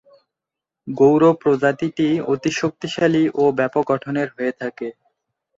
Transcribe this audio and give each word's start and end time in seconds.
গৌর 0.87 1.23
প্রজাতিটি 1.41 2.09
অতি 2.27 2.51
শক্তিশালী 2.53 3.23
ও 3.35 3.43
ব্যাপক 3.57 3.83
গঠনের 3.91 4.27
হয়ে 4.35 4.53
থাকে। 4.61 4.87